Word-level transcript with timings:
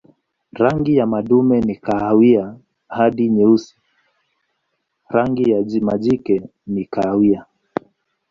Rangi 0.53 0.95
ya 0.95 1.05
madume 1.07 1.61
ni 1.61 1.75
kahawia 1.75 2.57
hadi 2.87 3.29
nyeusi, 3.29 3.75
rangi 5.09 5.51
ya 5.51 5.65
majike 5.81 6.41
ni 6.67 6.85
kahawia. 6.85 7.45